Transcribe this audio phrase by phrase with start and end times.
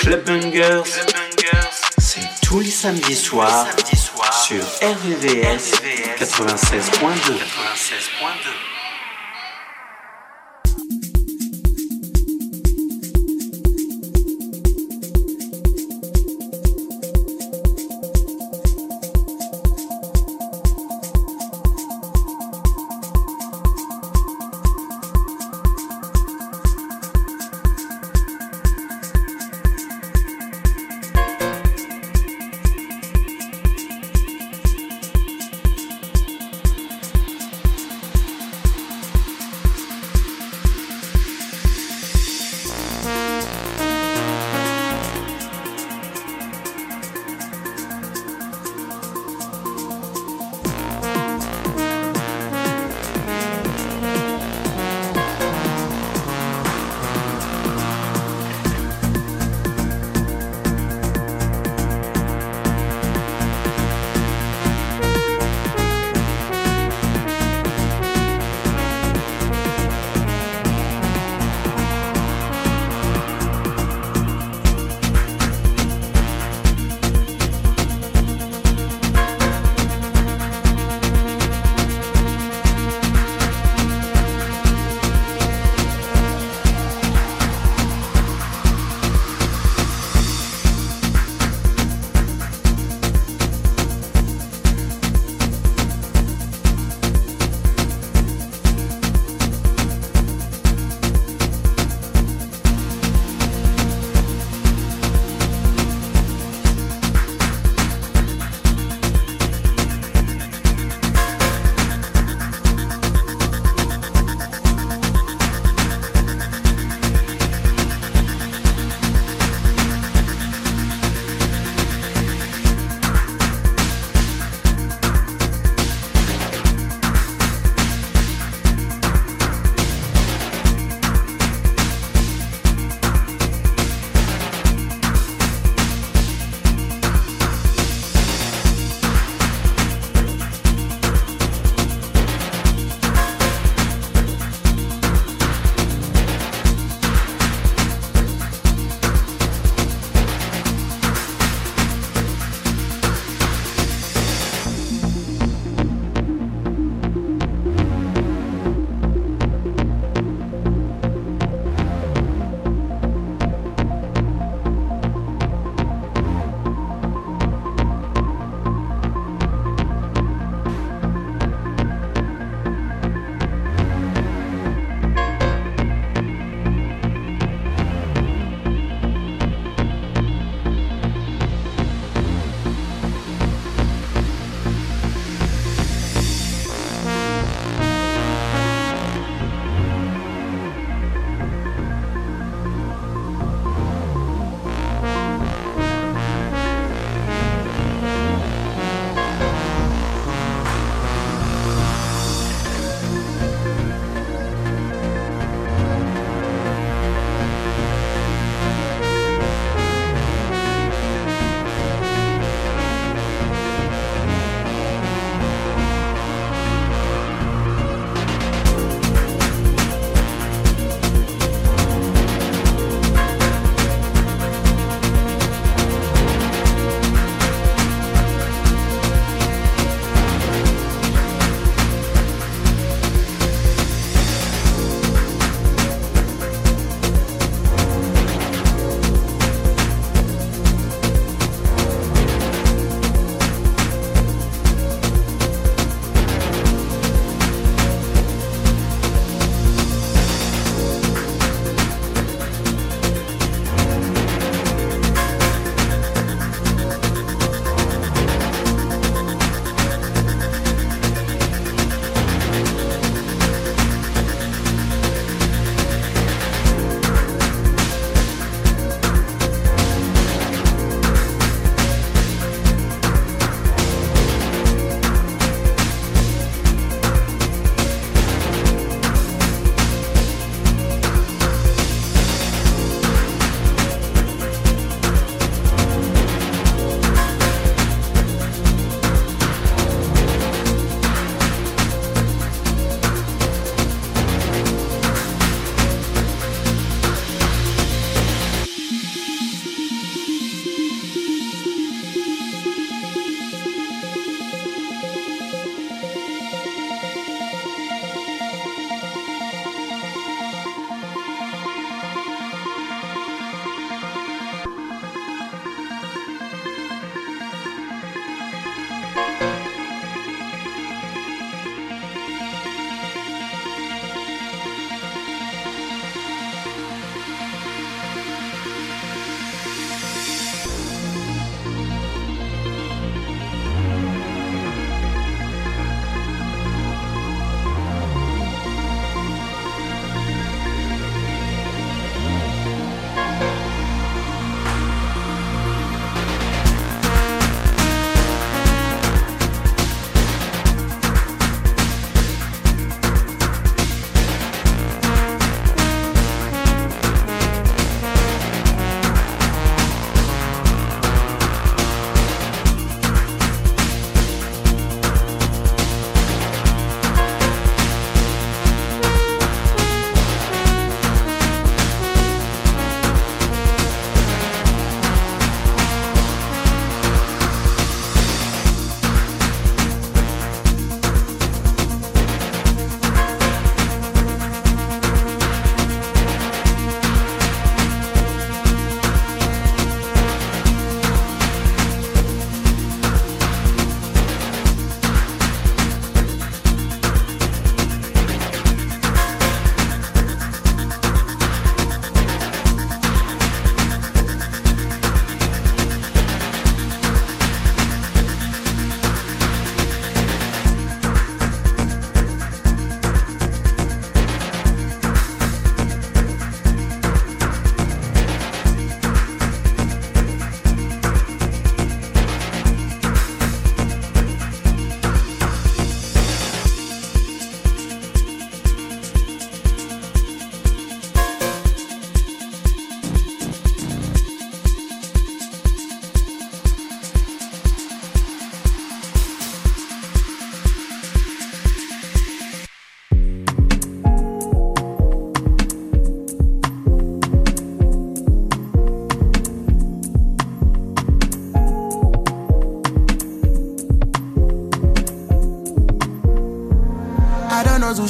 [0.00, 0.82] Club Bungers,
[1.98, 3.66] c'est tous les samedis soirs
[4.44, 5.72] sur RVVS
[6.18, 7.38] 96.2.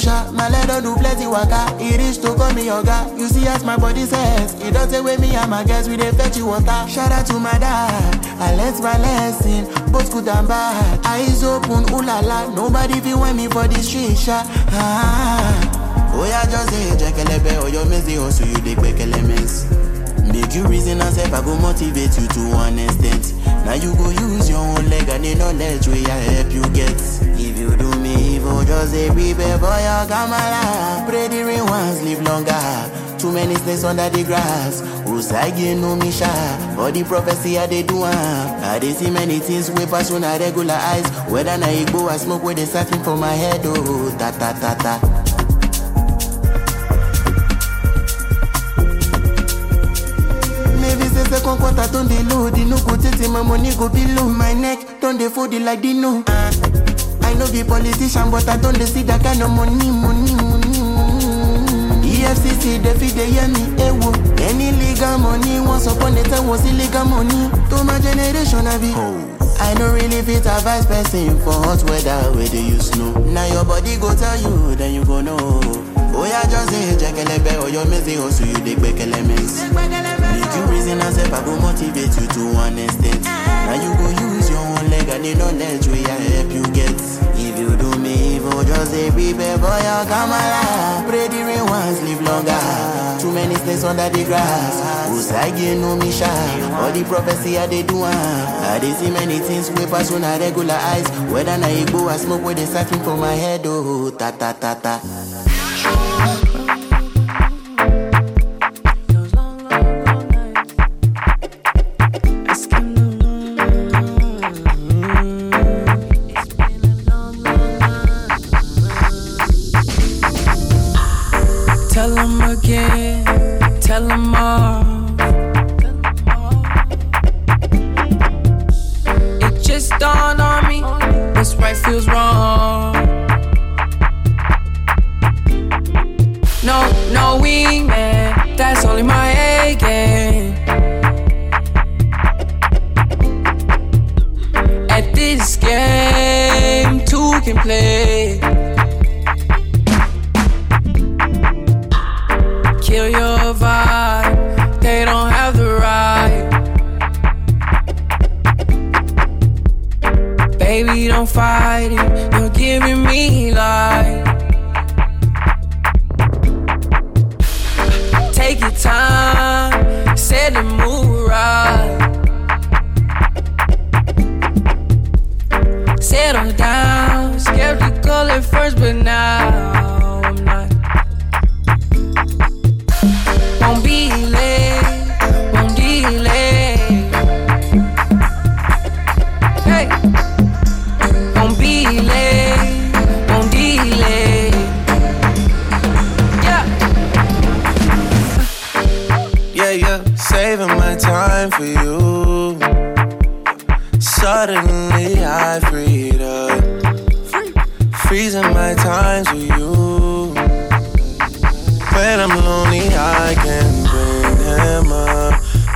[0.03, 0.29] sha.
[0.31, 1.75] My leg don't do plenty waka.
[1.79, 3.07] It is to call me yoga.
[3.17, 4.53] You see as my body says.
[4.61, 5.87] It don't take with me and my guys.
[5.87, 6.85] We dey fetch you water.
[6.89, 8.19] Shout out to my dad.
[8.39, 9.65] I learnt my lesson.
[9.91, 11.05] Both good and bad.
[11.05, 12.53] Eyes open, ooh la la.
[12.53, 14.43] Nobody feel want me for the street sha.
[14.75, 16.11] Ah.
[16.15, 19.65] Oh yeah, just say jekelebe or your messy hustle you dey gbek elements.
[20.31, 23.33] Make you reason and self, I go motivate you to one extent.
[23.65, 26.95] Now you go use your own leg and the knowledge where I help you get.
[27.37, 27.89] If you do
[28.43, 31.05] evil, just say prepare for your kamala.
[31.07, 32.91] Pray the rain once, live longer.
[33.17, 34.81] Too many snakes under the grass.
[35.07, 36.27] Usagi no me sha.
[36.77, 38.03] All the prophecy I they do.
[38.03, 41.07] I they see many things way pass on a regular eyes.
[41.31, 43.61] Whether na igbo I smoke where they searching for my head.
[43.63, 45.23] Oh, ta ta ta ta.
[51.33, 54.29] Second quarter don dey low, the no go tete my money go below.
[54.29, 56.23] My neck don dey fold it like Dino.
[56.27, 56.42] Uh,
[57.33, 60.77] I no be politician, but I don dey see that kind of money, money, money,
[60.85, 62.05] money.
[62.05, 64.13] EFCC dey fit dey hear me, ewo.
[64.45, 67.49] Any legal money, once upon a time was illegal money.
[67.73, 68.93] To my generation, I be.
[69.59, 73.13] I no really fit advise person for hot weather where they use snow.
[73.33, 75.61] Now your body go tell you, then you go know.
[76.15, 79.61] Oh yeah, just say jekelebe or your messy hustle you gbek elements.
[79.73, 83.23] Make you reason and self, I go motivate you to one extent.
[83.23, 86.92] Now you go use your own leg and the knowledge where I help you get.
[88.43, 91.03] Evil, just say prepare for your kamala.
[91.07, 92.59] Pray the rain once, live longer.
[93.19, 95.07] Too many snakes under the grass.
[95.09, 96.27] Usagi no me sha.
[96.81, 98.03] All the prophecy I they do.
[98.03, 101.07] I they see many things way pass on a regular eyes.
[101.31, 103.61] Whether na igbo I smoke where they searching for my head.
[103.65, 105.52] Oh, ta ta ta ta.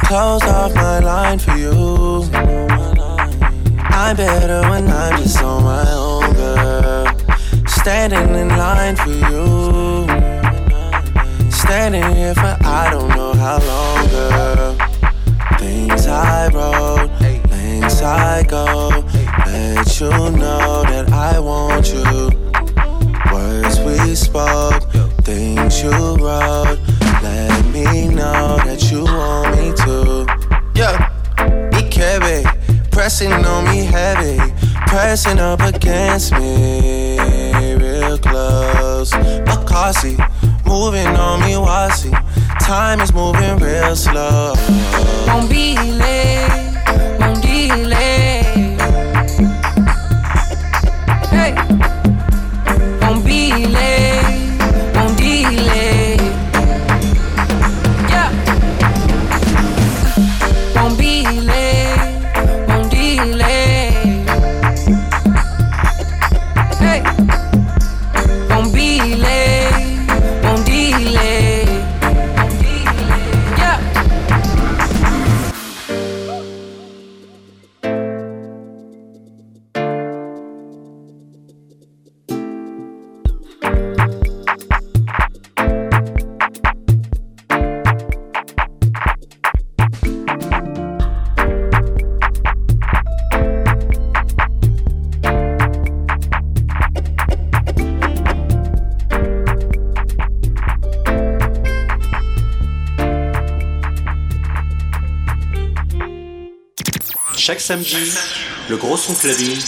[0.08, 2.24] Close off my line for you.
[3.90, 7.68] I'm better when I'm just on my own, girl.
[7.68, 10.08] Standing in line for you.
[11.52, 14.78] Standing here for I don't know how long, girl.
[15.60, 17.10] Things I wrote,
[17.50, 19.04] things I go.
[19.46, 22.32] Let you know that I want you.
[23.34, 24.90] Words we spoke,
[25.26, 26.80] things you wrote.
[27.27, 30.25] Let me know that you want me to.
[30.75, 31.10] Yeah,
[31.72, 32.43] Ikebe,
[32.91, 34.38] pressing on me heavy,
[34.88, 37.17] pressing up against me,
[37.75, 39.12] real close.
[39.12, 40.15] Makasi,
[40.65, 42.12] moving on me, wasi.
[42.62, 44.53] Time is moving real slow.
[45.27, 46.75] Won't be late,
[47.19, 48.57] won't delay.
[107.68, 108.14] Samedi,
[108.70, 109.60] le gros son clubbing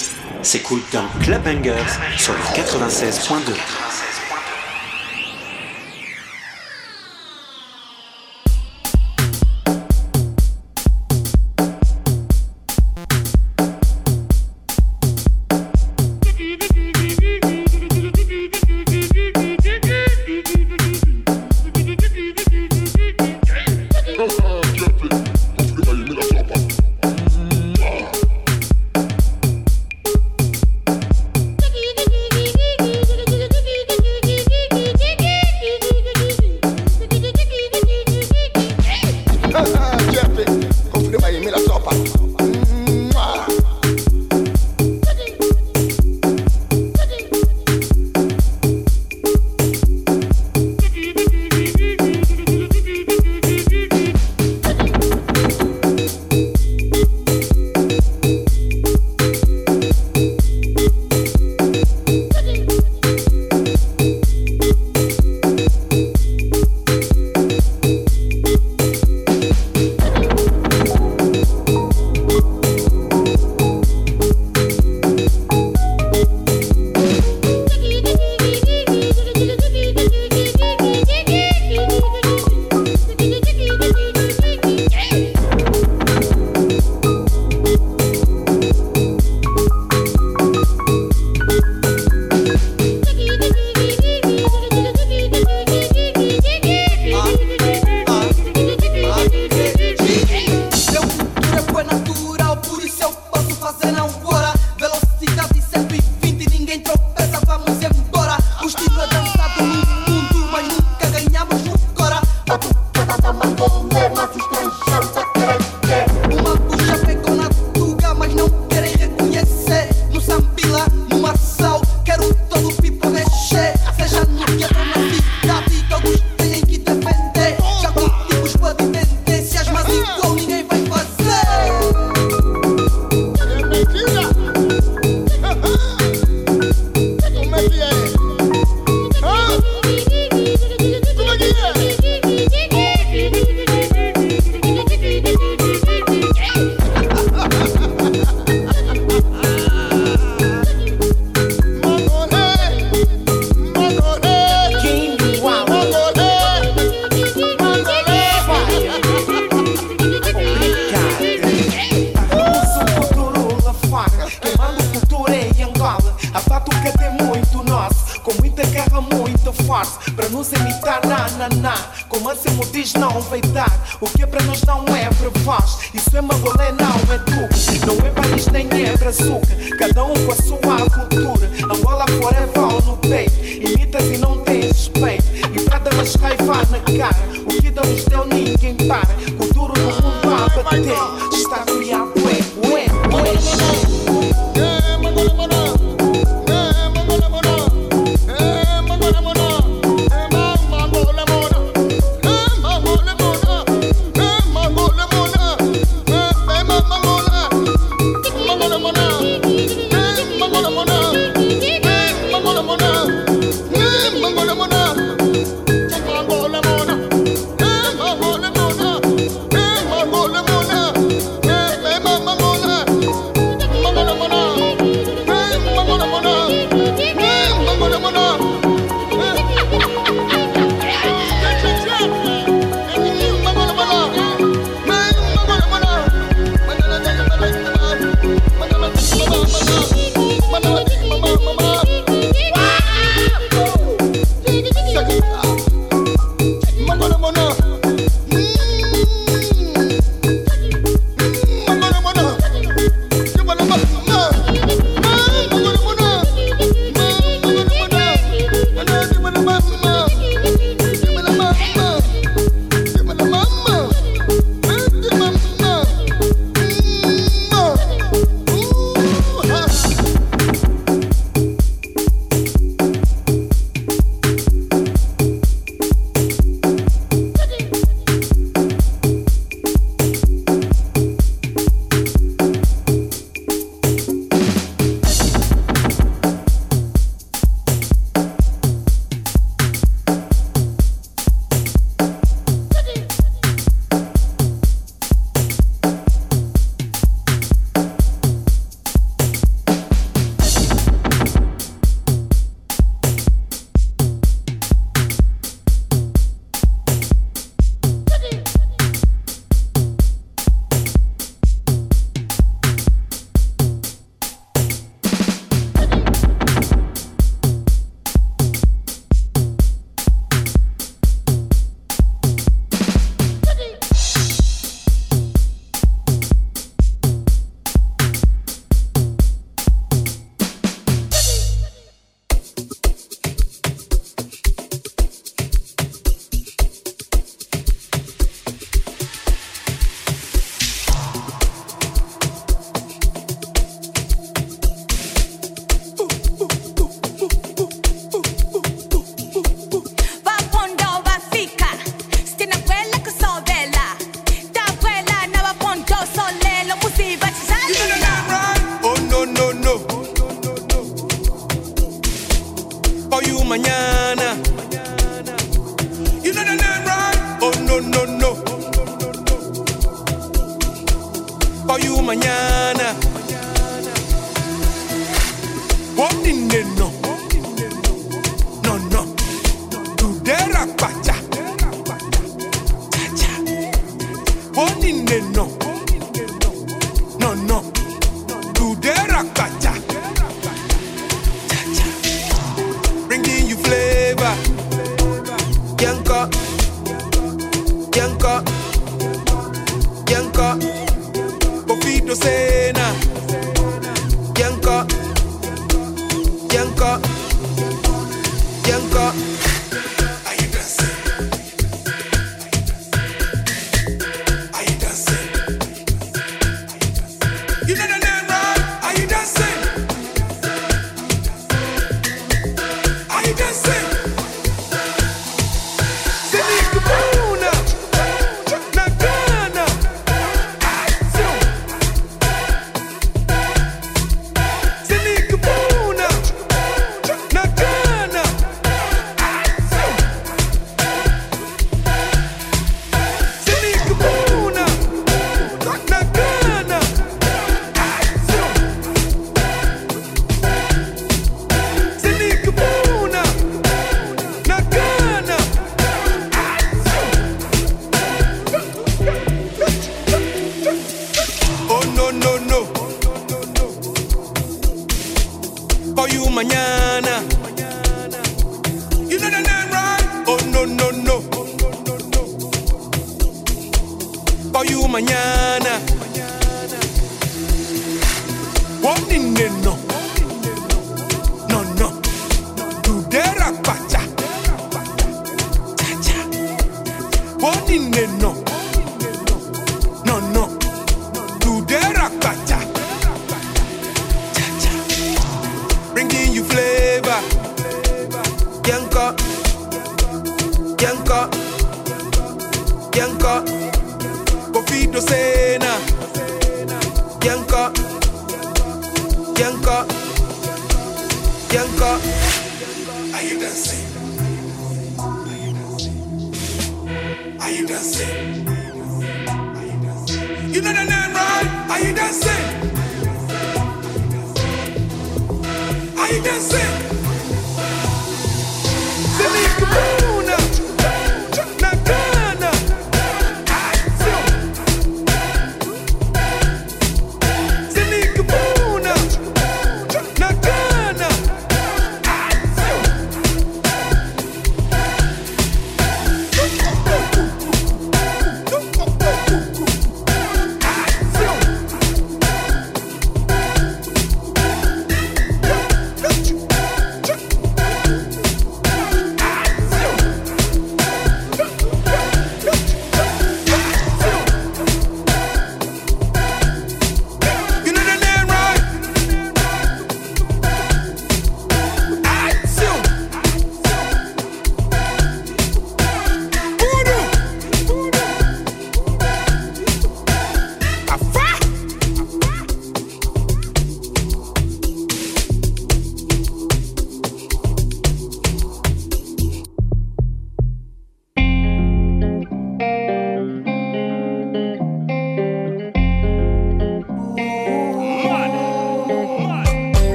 [0.42, 1.74] s'écoute dans Club Bangers
[2.18, 4.19] sur le 96.2.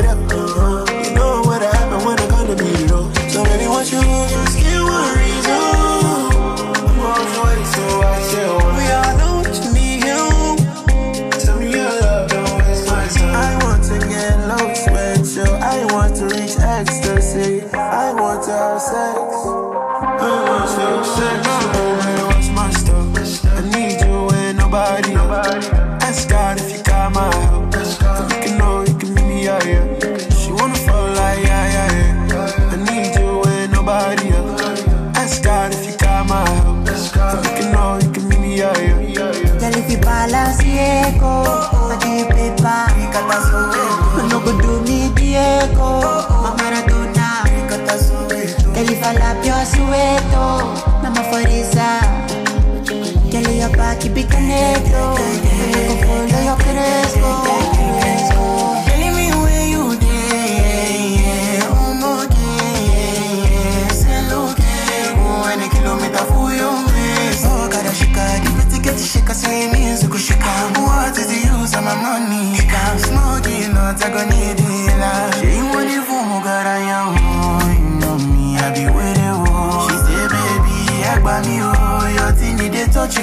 [0.00, 0.39] quiera tú.
[49.02, 50.46] Lap your sueto,
[51.02, 52.00] mama Forisa.
[53.30, 55.16] Girl, your back, you be negro.
[55.16, 55.18] I
[55.88, 56.56] go follow your
[59.16, 59.26] me
[59.70, 64.20] you dey, oh no dey, say
[68.74, 69.34] it get the shika,
[70.18, 70.52] shika.
[70.78, 72.58] What is the use of my money?
[72.98, 74.54] Smoking, not I gonna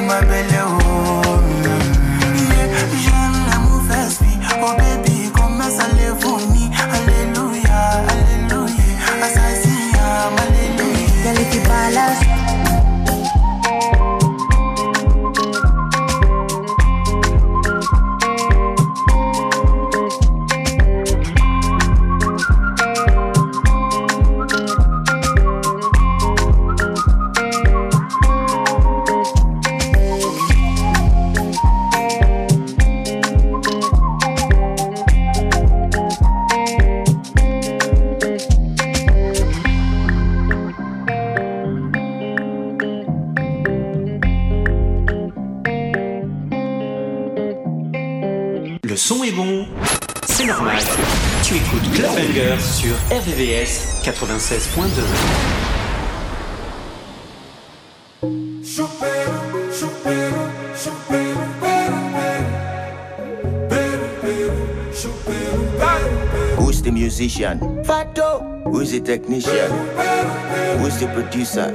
[0.07, 0.47] my belly.
[0.53, 1.26] Oh.
[53.09, 56.07] RVVS 96.2.
[66.57, 67.83] Who's the musician?
[67.83, 68.39] Fato.
[68.65, 69.71] Who's the technician?
[70.79, 71.71] Who's the producer?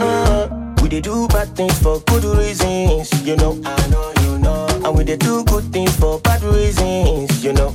[0.00, 3.60] Uh, we dey do bad things for good reasons, you know.
[3.64, 4.66] I know you know.
[4.84, 7.74] And we dey do good things for bad reasons, you know.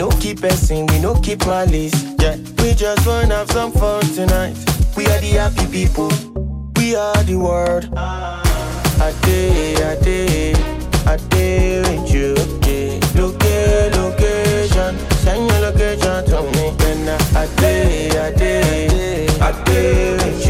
[0.00, 1.92] No keep passing, we no keep malice.
[2.18, 4.56] Yeah, we just wanna have some fun tonight.
[4.96, 6.08] We are the happy people.
[6.76, 7.92] We are the world.
[7.94, 8.40] Ah,
[8.98, 10.54] I day, I day,
[11.06, 12.32] I day with you.
[12.64, 12.96] Yeah.
[13.20, 16.64] Loca- location, send your location to me.
[16.78, 20.49] Then I day, I day, I day with you.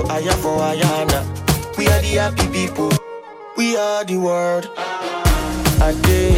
[0.00, 1.20] For ayana.
[1.76, 2.90] We are the happy people,
[3.56, 4.70] we are the world.
[5.80, 6.31] I day,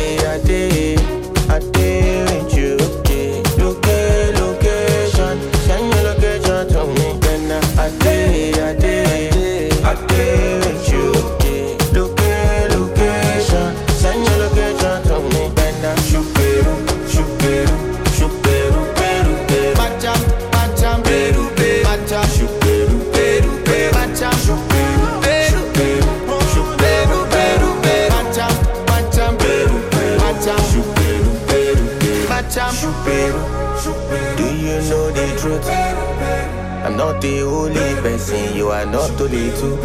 [37.24, 39.78] the only person, you are not only two.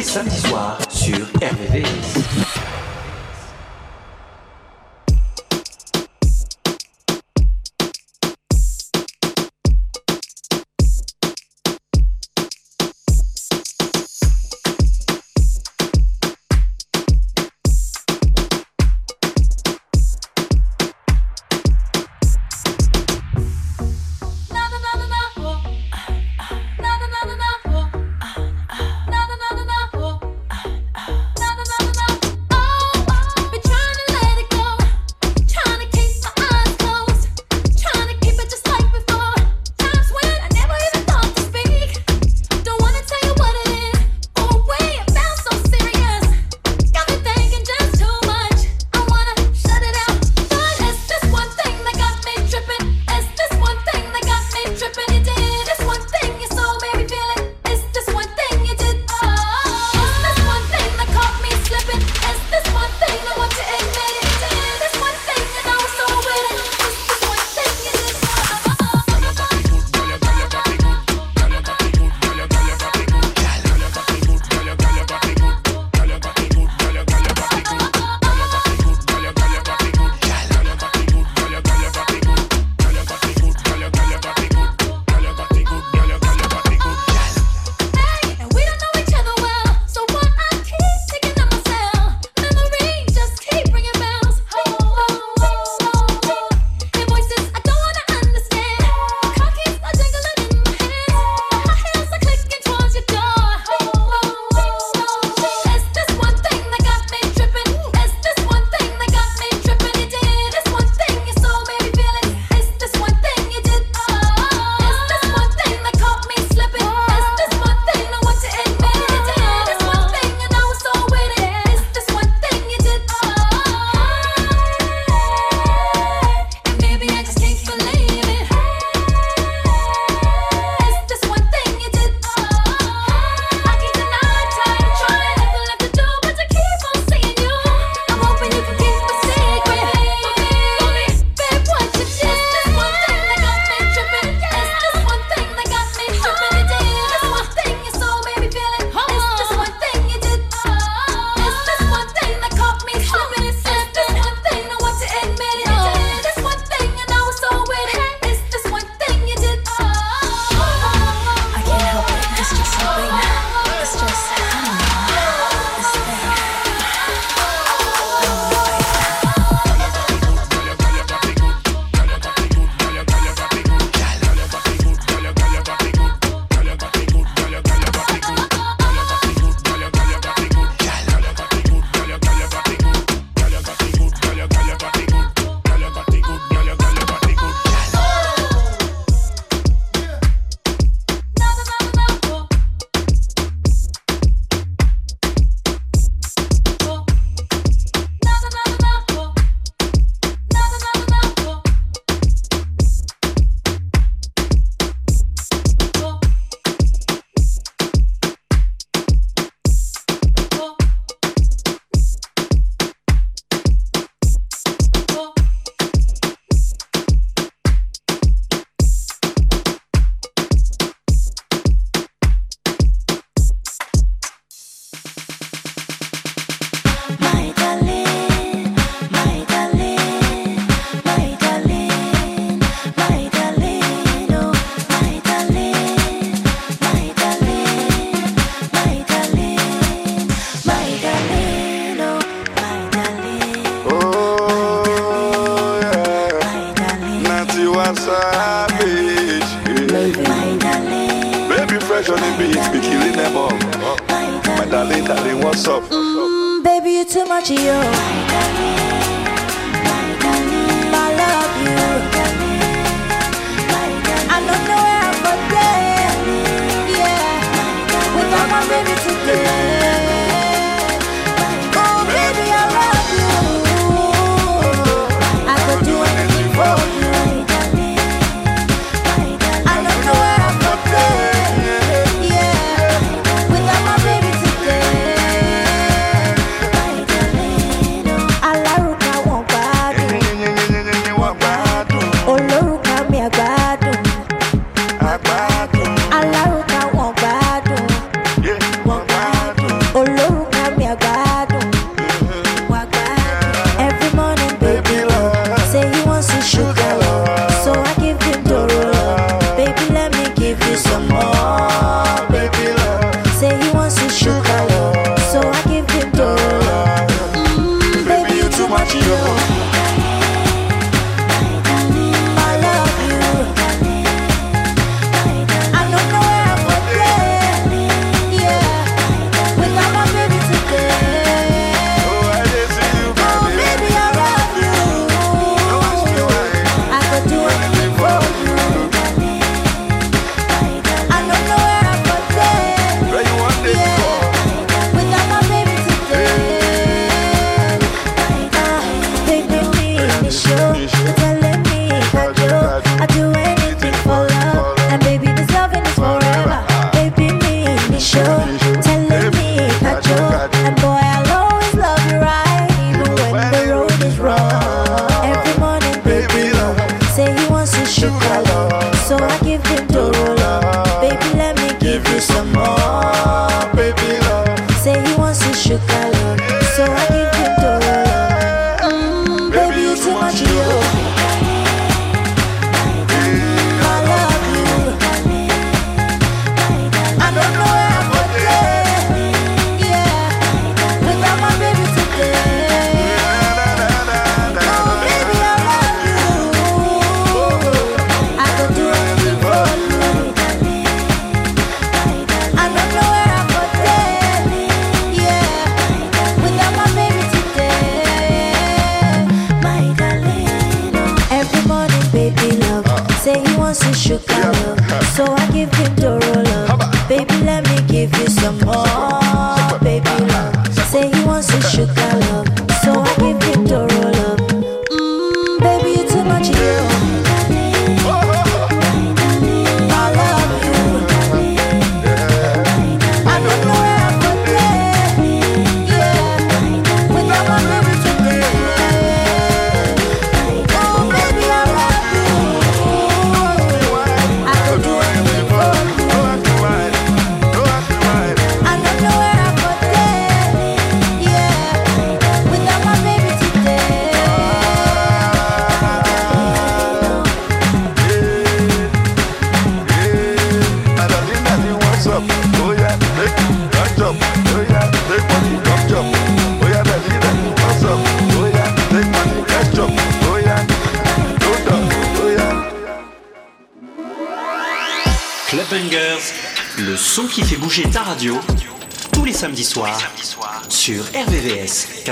[0.00, 2.29] les samedis soirs sur RVVS.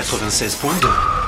[0.03, 1.18] 96.2.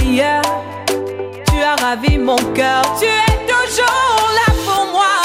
[0.00, 5.16] Tu as ravi mon cœur, tu es toujours là pour moi.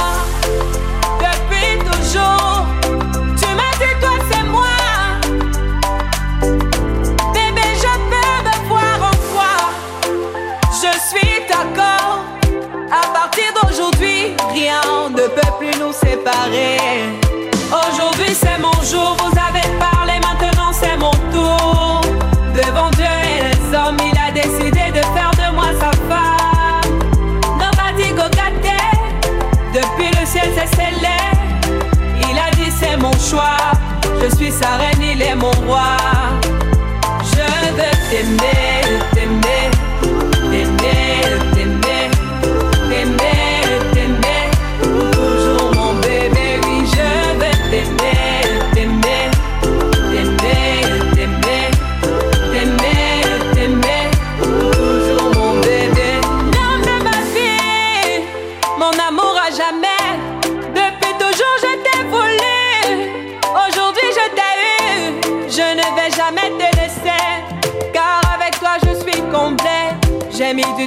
[1.19, 2.65] Depuis toujours,
[3.37, 4.77] tu m'as dit toi c'est moi.
[7.33, 9.53] Bébé, je peux me voir en toi.
[10.71, 12.19] Je suis d'accord.
[12.91, 17.22] À partir d'aujourd'hui, rien ne peut plus nous séparer.
[34.23, 35.97] Je suis sa reine, il est mon roi.
[37.23, 37.45] Je
[37.75, 38.62] veux t'aimer,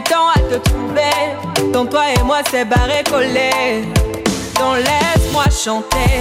[0.09, 1.73] temps à te trouver.
[1.73, 3.85] Dans toi et moi, c'est barré collé.
[4.59, 6.21] Donc laisse-moi chanter.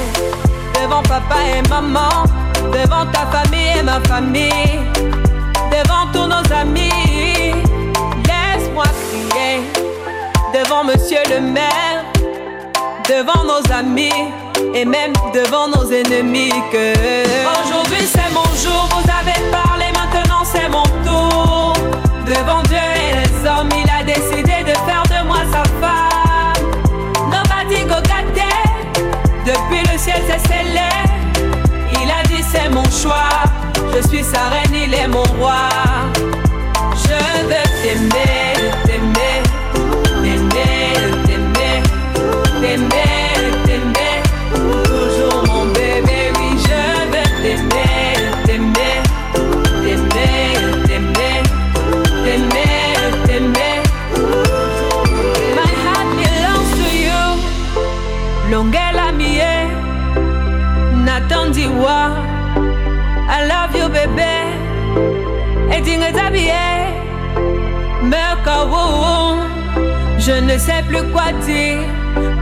[0.81, 2.25] Devant papa et maman.
[2.71, 4.79] Devant ta famille et ma famille.
[5.71, 7.53] Devant tous nos amis.
[8.27, 9.61] Laisse-moi crier.
[10.53, 12.03] Devant monsieur le maire
[13.09, 14.31] devant nos amis
[14.73, 16.93] et même devant nos ennemis que
[17.61, 21.73] aujourd'hui c'est mon jour, vous avez parlé, maintenant c'est mon tour.
[22.25, 22.64] Devant
[31.91, 33.29] Il a dit c'est mon choix.
[33.93, 35.69] Je suis sa reine, il est mon roi.
[37.03, 37.17] Je
[37.47, 38.44] veux t'aimer,
[66.14, 66.93] T'habiller.
[68.03, 69.39] Merkawo.
[70.18, 71.84] Je ne sais plus quoi dire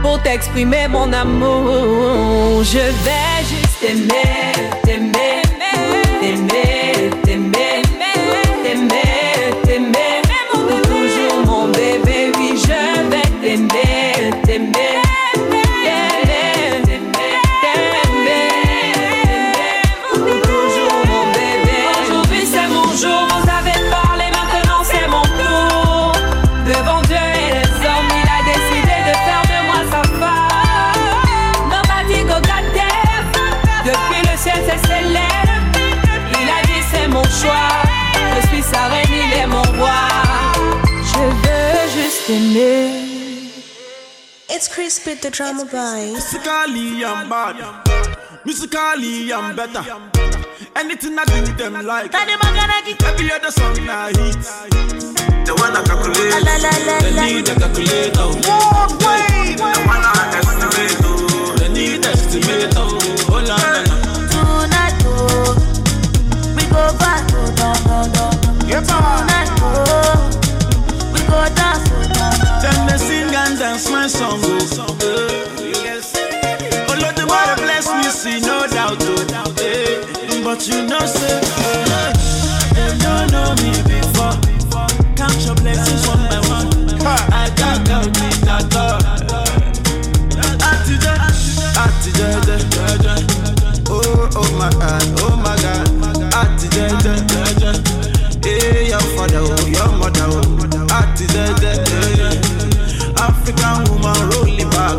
[0.02, 2.62] pour t'exprimer mon amour.
[2.62, 4.52] Je vais juste t'aimer,
[4.84, 5.42] t'aimer,
[6.20, 6.73] t'aimer,
[44.86, 46.12] It's Crispy the drama boy.
[46.12, 47.56] Musically, I'm bad.
[48.44, 49.80] Musically, I'm better.
[50.76, 52.12] Anything I do, them like.
[52.14, 54.44] Every other song I hit.
[55.46, 56.36] The one I calculate.
[57.00, 58.28] They need a calculator.
[59.56, 61.00] The one I estimate.
[61.00, 61.56] oh.
[61.58, 62.74] They need estimate.
[62.76, 63.00] oh.
[63.32, 64.68] Hold on, hold on.
[64.68, 65.56] Tonight, oh,
[66.56, 68.26] we go back, no, no, no,
[69.64, 70.28] oh,
[71.14, 71.88] we go dance,
[72.64, 74.40] Then they sing and dance my song.
[74.42, 74.48] Oh,
[76.88, 78.96] oh Lord, the Lord bless me, see no doubt.
[79.04, 80.00] Oh, eh.
[80.42, 82.12] But you know, say, eh,
[82.72, 84.32] they don't know me before.
[85.14, 86.68] Count your blessings one by one.
[87.04, 89.00] I can't count it at all.
[90.70, 91.12] Atije,
[91.84, 93.14] atije, je, je, je.
[93.90, 95.84] Oh, oh my God, oh my God.
[96.72, 96.84] Je.
[98.42, 100.54] Hey, your father, oh, your mother, oh.
[101.16, 102.43] Je.
[103.46, 104.96] African woman rolling back,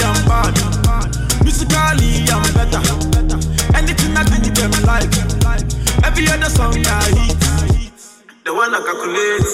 [0.00, 0.24] I'm
[0.84, 1.12] bad.
[1.44, 2.80] Musically, I'm better.
[3.76, 4.14] Anything
[4.54, 5.12] them like.
[6.02, 6.72] Every other song.
[8.44, 9.44] The one I calculate.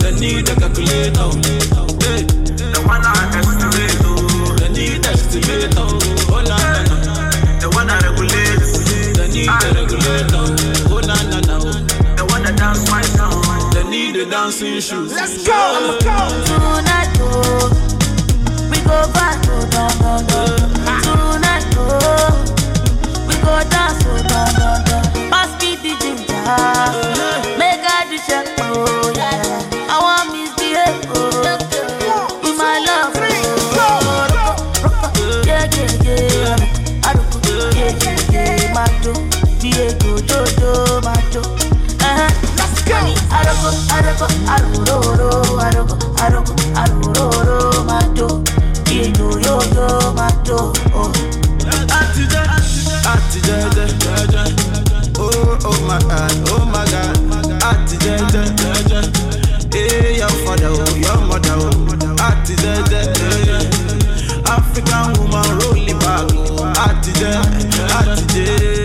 [0.00, 1.30] They need a calculator.
[2.02, 2.49] Hey.
[2.90, 4.02] The one I estimate.
[4.02, 4.56] oh.
[4.58, 5.74] They need estimate.
[5.76, 5.98] Oh,
[6.34, 7.30] oh na na na.
[7.62, 8.66] The one I regulate.
[9.14, 10.42] They need a regulator.
[10.90, 11.56] Oh, oh na na na.
[12.18, 13.42] The one that dance my song.
[13.72, 15.12] They need the dancing shoes.
[15.12, 15.98] Let's go.
[16.02, 17.70] Tonight, oh,
[18.70, 19.60] we go back, oh.
[21.06, 22.42] Tonight, oh,
[23.28, 25.30] we go dance, oh.
[25.30, 26.42] Pass me the ginger,
[27.56, 29.86] make I do check, oh, yeah.
[29.88, 31.69] I want misbehave, oh,
[44.20, 45.30] aroko arororo
[45.66, 45.94] aroko
[46.24, 47.58] aroko arororo
[47.88, 48.28] ma do
[48.98, 50.58] inú yóyó ma do.
[51.98, 53.64] àtijọ́
[55.18, 57.16] oh oh my god oh my god.
[57.70, 58.46] Àtijẹ́jẹ́
[59.80, 61.72] eh your father oh your mother oh.
[62.28, 63.04] Àtijẹ́jẹ́
[64.56, 66.84] African woman roll back oh.
[66.86, 67.34] àtijẹ́
[67.98, 68.80] àtijẹ́.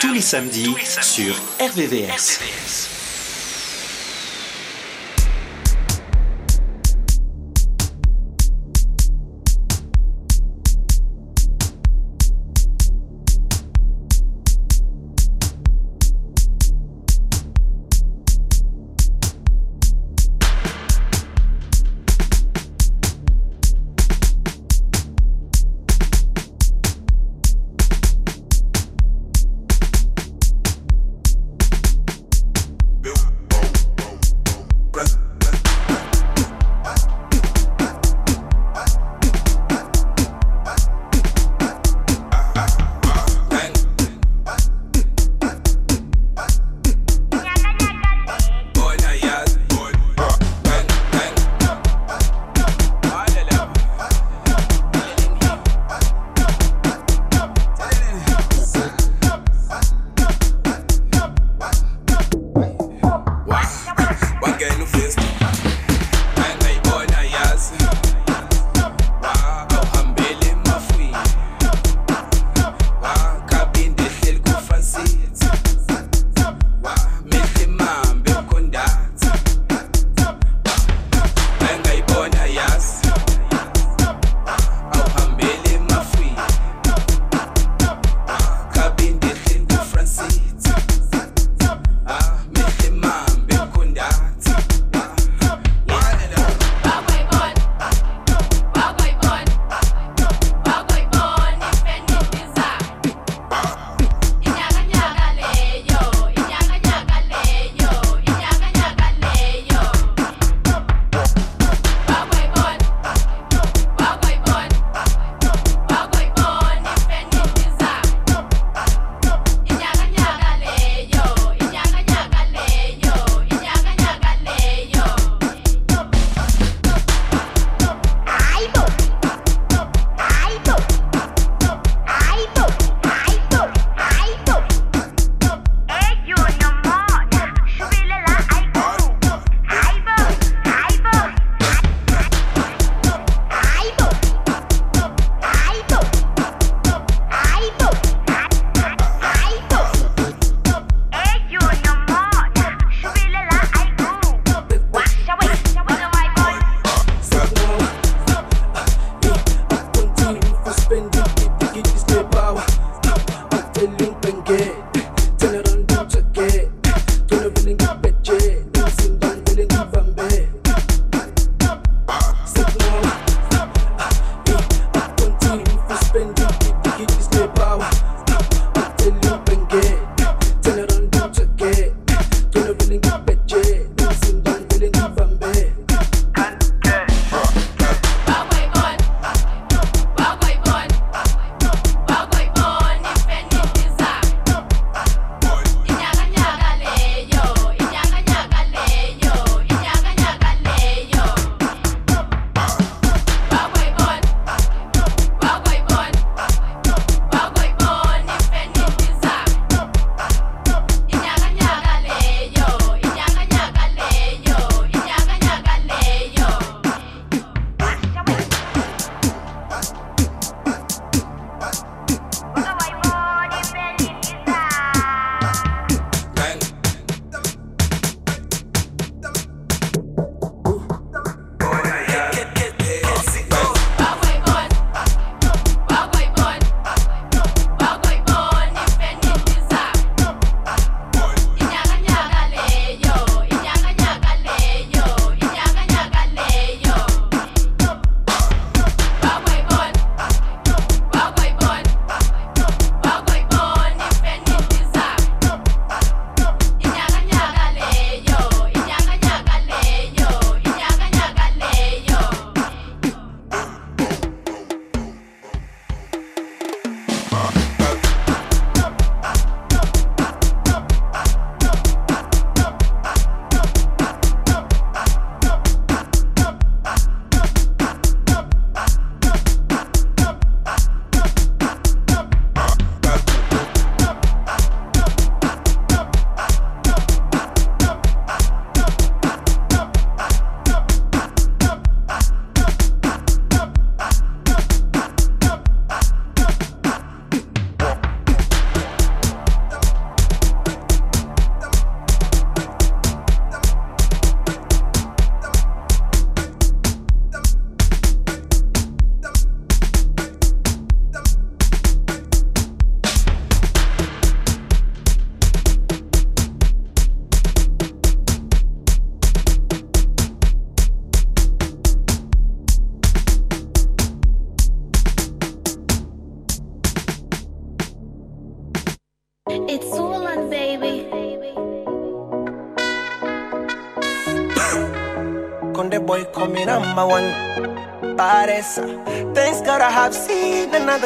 [0.00, 2.40] Tous les samedis, sur RVVS.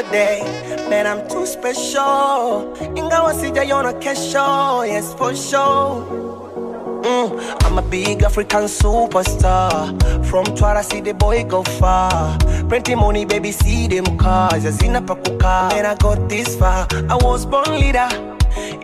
[0.00, 0.40] Another day.
[0.88, 2.74] Man, I'm too special.
[2.96, 6.04] Ingawa sijaiona kesho, yes for sure.
[7.02, 9.70] Mm, I'm a big African superstar.
[10.26, 12.36] From Twara, see the boy go far.
[12.68, 14.64] Plenty money, baby, see them cars.
[14.64, 15.70] Hazina pa kukaa.
[15.70, 16.86] Man, I got this far.
[17.08, 18.08] I was born leader.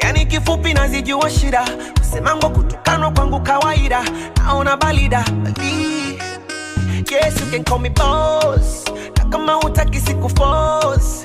[0.03, 1.65] Yani kifupi nazijua shida.
[1.99, 4.05] Kusemango kutukanwa kwangu kawaida.
[4.37, 5.25] Naona balida.
[7.11, 8.86] Yes, you can call me boss.
[9.31, 11.25] Kama utaki siku force.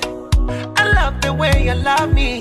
[0.76, 2.40] I love the way you love me.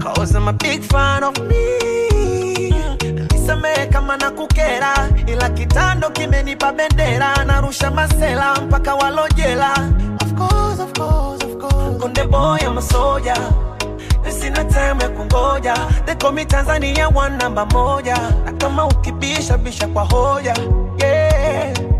[0.00, 2.70] Cause I'm a big fan of me.
[3.32, 4.94] Nisamehe kama nakukera,
[5.26, 9.72] ila kitando kimenipa bendera, narusha masela mpaka walojela.
[10.22, 11.98] Of course, of course, of course.
[12.02, 13.36] Konde boy, I'm a soldier.
[14.30, 15.74] Sina time ya kungoja,
[16.32, 20.54] me Tanzania one namba moja, na kama ukibisha bisha kwa hoja
[20.98, 21.19] yeah.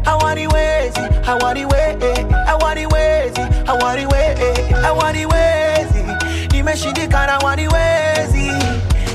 [0.04, 6.04] Hawaniwezi, hawaniwezi, hawaniwezi, hawaniwezi, hawaniwezi,
[6.52, 8.46] nimeshindikana hawaniwezi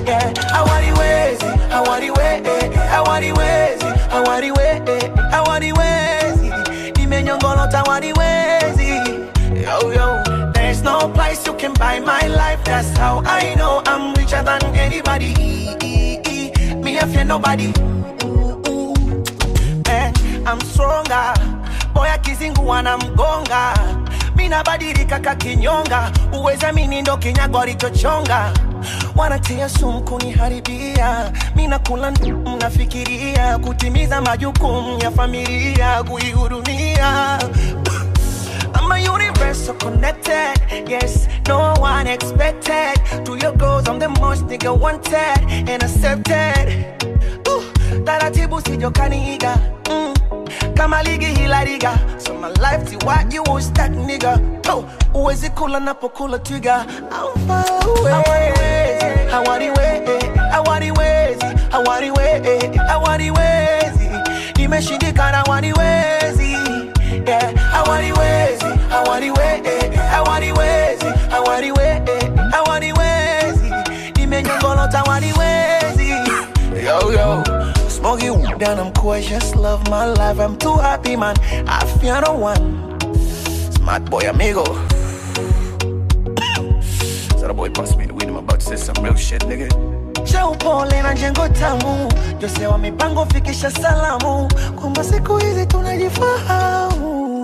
[0.08, 0.32] yeah.
[0.54, 4.58] I want it wazy, I want it wazy, I want it wazy, I want it
[4.58, 4.92] wazy,
[5.32, 8.90] I want it Hawaniwezi, hawaniwezi, hawaniwezi, hawaniwezi, hawaniwezi, nimenyongolota hawaniwezi
[9.64, 10.24] yo yo.
[10.54, 12.64] There's no place you can buy my life.
[12.64, 15.34] That's how I know I'm richer than anybody.
[16.84, 17.74] Me, I fear nobody.
[20.46, 21.34] I'm stronger.
[21.94, 23.74] Boy, akizingu wanamgonga.
[24.36, 26.12] Mi nabadilika kakinyonga.
[26.34, 28.52] Uweza mini ndo kinyago alichochonga.
[29.16, 31.32] Wanatia sumu kuniharibia.
[31.56, 37.40] Mi nakula ndu- mnafikiria kutimiza majukumu ya familia, kuihudumia
[38.80, 40.60] I'm a universal connected.
[40.90, 43.00] Yes, no one expected.
[43.26, 46.86] To your goals, I'm the most nigga wanted and accepted.
[47.48, 47.64] Ooh,
[48.04, 49.58] taratibu sijokaniiga
[49.90, 50.14] mm.
[50.76, 55.50] Kama ligi hila riga so my life ti what you was that nigga oh, uwezi
[55.50, 57.66] kula napokula twiga I'm far
[58.14, 64.10] away hawaniwezi hawaniwezi hawaniwezi hawaniwezi
[64.58, 66.58] nimeshindikana hawaniwezi
[67.28, 73.72] yeah hawaniwezi hawaniwezi hawaniwezi hawaniwezi hawaniwezi
[74.16, 76.10] nimenyongolota hawaniwezi
[76.86, 77.44] yo yo
[78.06, 78.28] Smoky
[78.60, 78.94] down, I'm
[79.24, 80.40] just love my life.
[80.40, 81.36] I'm too happy, man.
[81.68, 83.00] I feel no one.
[83.72, 84.64] Smart boy, amigo.
[87.36, 89.70] so the boy passed me the weed, I'm about to say some real shit, nigga.
[90.24, 92.08] Cha upole na jengo tamu,
[92.40, 97.35] Jose wa mipango fikisha salamu, kwamba siku hizi tunajifahamu.